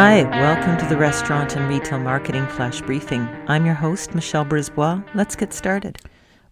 [0.00, 3.28] Hi, welcome to the Restaurant and Retail Marketing Flash Briefing.
[3.48, 5.02] I'm your host, Michelle Brisbois.
[5.12, 5.98] Let's get started.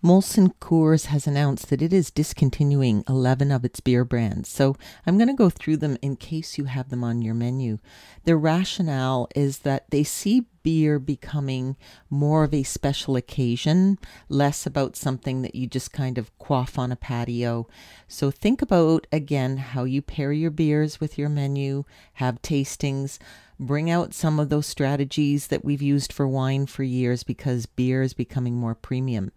[0.05, 4.49] Molson Coors has announced that it is discontinuing 11 of its beer brands.
[4.49, 4.77] So
[5.07, 7.79] I'm going to go through them in case you have them on your menu.
[8.25, 11.77] Their rationale is that they see beer becoming
[12.11, 13.99] more of a special occasion,
[14.29, 17.67] less about something that you just kind of quaff on a patio.
[18.07, 21.85] So think about again how you pair your beers with your menu,
[22.15, 23.19] have tastings
[23.59, 28.03] bring out some of those strategies that we've used for wine for years because beer
[28.03, 29.33] is becoming more premium.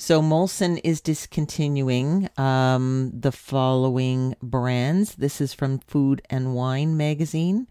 [0.00, 5.16] So Molson is discontinuing um, the following brands.
[5.16, 7.66] This is from Food and Wine magazine.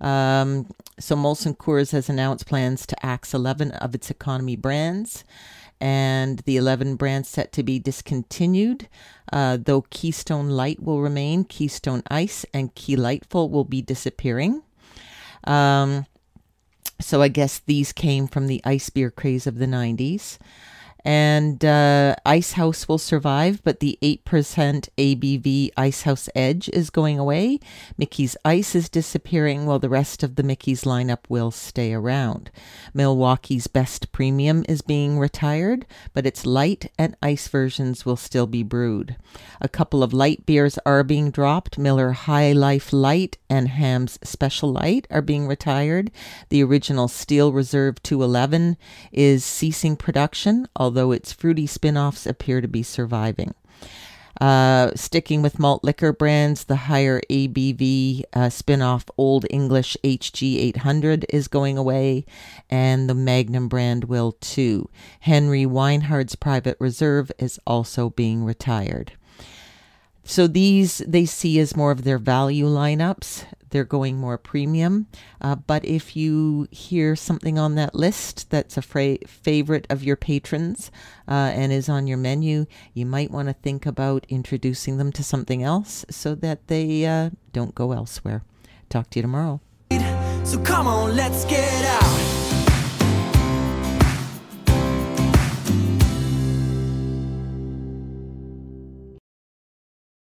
[0.00, 0.66] Um,
[0.98, 5.22] so Molson Coors has announced plans to axe 11 of its economy brands
[5.80, 8.88] and the 11 brands set to be discontinued.
[9.32, 14.64] Uh, though Keystone Light will remain, Keystone Ice and Key Lightful will be disappearing.
[15.44, 16.06] Um,
[17.00, 20.38] so I guess these came from the ice beer craze of the 90s
[21.04, 27.18] and uh, Ice House will survive, but the 8% ABV Ice House Edge is going
[27.18, 27.60] away.
[27.96, 32.50] Mickey's Ice is disappearing, while the rest of the Mickey's lineup will stay around.
[32.92, 38.62] Milwaukee's Best Premium is being retired, but its light and ice versions will still be
[38.62, 39.16] brewed.
[39.60, 41.78] A couple of light beers are being dropped.
[41.78, 46.10] Miller High Life Light and Hamm's Special Light are being retired.
[46.48, 48.76] The original Steel Reserve 211
[49.12, 53.52] is ceasing production, although its fruity spin offs appear to be surviving.
[54.40, 60.56] Uh, sticking with malt liquor brands, the higher ABV uh, spin off Olde English HG
[60.56, 62.24] 800 is going away,
[62.70, 64.88] and the Magnum brand will too.
[65.20, 69.12] Henry Weinhard's Private Reserve is also being retired.
[70.24, 75.06] So these they see as more of their value lineups they're going more premium.
[75.40, 80.16] Uh, but if you hear something on that list that's a fra- favorite of your
[80.16, 80.90] patrons
[81.26, 85.22] uh, and is on your menu, you might want to think about introducing them to
[85.22, 88.42] something else so that they uh, don't go elsewhere.
[88.88, 89.60] Talk to you tomorrow.
[90.44, 92.37] So come on, let's get out.